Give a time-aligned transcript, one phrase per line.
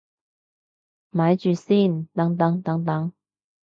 [1.11, 3.13] 咪住先，等等等等